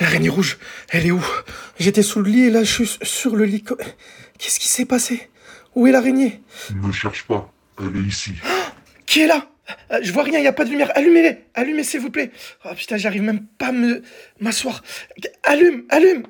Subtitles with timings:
[0.00, 0.58] L'araignée rouge,
[0.90, 1.24] elle est où?
[1.78, 3.64] J'étais sous le lit et là je suis sur le lit.
[4.38, 5.30] Qu'est-ce qui s'est passé?
[5.74, 6.40] Où est l'araignée?
[6.74, 8.32] Ne cherche pas, elle est ici.
[9.06, 9.48] Qui est là?
[9.92, 10.90] Euh, Je vois rien, il n'y a pas de lumière.
[10.96, 11.44] Allumez-les.
[11.54, 12.30] Allumez s'il vous plaît.
[12.64, 14.02] Oh putain, j'arrive même pas à me
[14.40, 14.82] m'asseoir.
[15.44, 16.24] Allume Allume.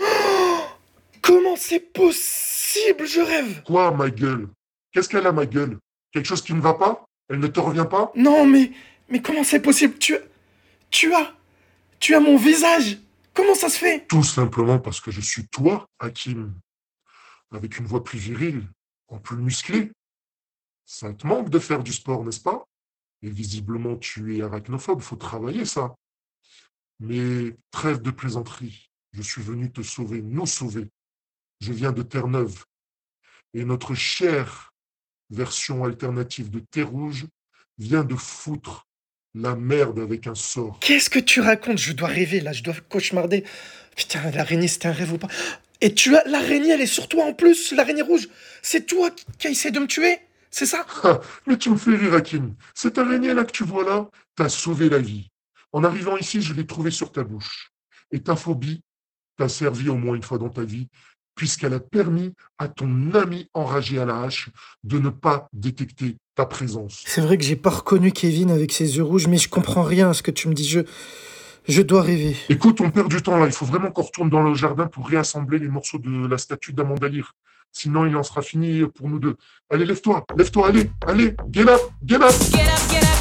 [0.00, 0.04] Oh
[1.22, 3.06] Comment c'est possible?
[3.06, 3.62] Je rêve.
[3.64, 4.48] Quoi, ma gueule?
[4.92, 5.78] Qu'est-ce qu'elle a, ma gueule?
[6.12, 7.04] Quelque chose qui ne va pas?
[7.30, 8.10] Elle ne te revient pas?
[8.16, 8.70] Non mais...
[9.10, 9.96] Mais comment c'est possible?
[9.98, 10.16] Tu...
[10.90, 11.34] Tu as...
[12.00, 12.98] Tu as mon visage
[13.34, 14.06] Comment ça se fait?
[14.08, 16.58] Tout simplement parce que je suis toi, Hakim.
[17.52, 18.68] Avec une voix plus virile,
[19.06, 19.92] en plus musclée.
[20.84, 22.66] Ça te manque de faire du sport, n'est-ce pas?
[23.22, 25.94] Et visiblement, tu es arachnophobe, faut travailler ça.
[26.98, 28.90] Mais trêve de plaisanterie.
[29.12, 30.88] Je suis venu te sauver, nous sauver.
[31.60, 32.64] Je viens de Terre-Neuve.
[33.54, 34.72] Et notre chère
[35.30, 37.26] version alternative de Terre Rouge
[37.78, 38.87] vient de foutre
[39.40, 40.78] la merde avec un sort.
[40.80, 41.78] Qu'est-ce que tu racontes?
[41.78, 43.44] Je dois rêver là, je dois cauchemarder.
[43.96, 45.28] Putain, l'araignée c'était un rêve ou pas?
[45.80, 46.24] Et tu as...
[46.26, 48.28] L'araignée elle est sur toi en plus, l'araignée rouge.
[48.62, 50.18] C'est toi qui, qui a essayé de me tuer
[50.50, 50.86] C'est ça?
[51.04, 52.54] Ah, mais tu me fais rire, Hakim.
[52.74, 55.28] Cette araignée-là que tu vois là, t'a sauvé la vie.
[55.72, 57.70] En arrivant ici, je l'ai trouvée sur ta bouche.
[58.10, 58.80] Et ta phobie
[59.36, 60.88] t'a servi au moins une fois dans ta vie,
[61.38, 64.50] puisqu'elle a permis à ton ami enragé à la hache
[64.82, 67.04] de ne pas détecter ta présence.
[67.06, 70.10] C'est vrai que j'ai pas reconnu Kevin avec ses yeux rouges, mais je comprends rien
[70.10, 70.68] à ce que tu me dis.
[70.68, 70.80] Je,
[71.68, 72.36] je dois rêver.
[72.48, 73.46] Écoute, on perd du temps là.
[73.46, 76.72] Il faut vraiment qu'on retourne dans le jardin pour réassembler les morceaux de la statue
[76.72, 77.32] d'Amanda Lear.
[77.70, 79.36] Sinon, il en sera fini pour nous deux.
[79.70, 82.32] Allez, lève-toi, lève-toi, allez, allez, get up, get up.
[82.50, 83.17] Get up, get up,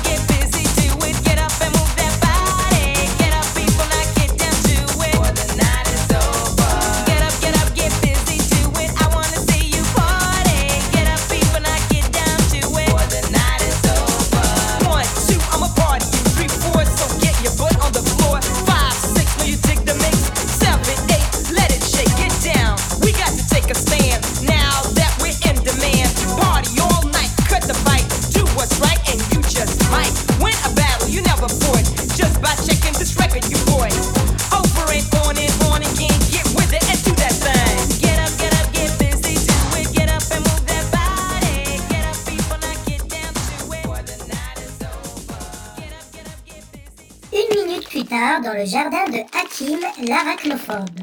[47.97, 50.99] plus tard, dans le jardin de Hakim, l'arachnophobe.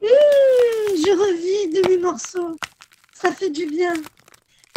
[0.00, 0.08] Hum,
[0.96, 2.56] je revis de mes morceaux.
[3.14, 3.92] Ça fait du bien.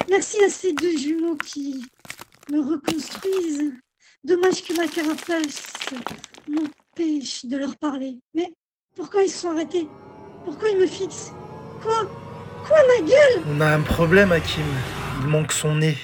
[0.09, 1.85] Merci à ces deux jumeaux qui
[2.51, 3.71] me reconstruisent.
[4.25, 5.63] Dommage que ma carapace
[6.49, 8.19] m'empêche de leur parler.
[8.33, 8.51] Mais
[8.97, 9.87] pourquoi ils se sont arrêtés?
[10.43, 11.31] Pourquoi ils me fixent?
[11.81, 12.05] Quoi?
[12.67, 13.43] Quoi, ma gueule?
[13.47, 14.65] On a un problème, Hakim.
[15.21, 15.97] Il manque son nez.